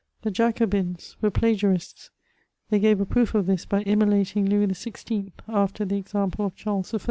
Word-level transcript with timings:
The 0.23 0.31
Jacobins 0.31 1.15
were 1.21 1.29
plagiarists; 1.29 2.09
they 2.71 2.79
gave 2.79 2.99
a 2.99 3.05
proof 3.05 3.35
of 3.35 3.45
this 3.45 3.65
by 3.65 3.83
immolating 3.83 4.47
Louis 4.49 4.63
X 4.71 5.03
VL 5.03 5.31
after 5.47 5.85
the 5.85 5.97
example 5.97 6.43
of 6.43 6.55
Charles 6.55 6.91
I. 6.95 6.99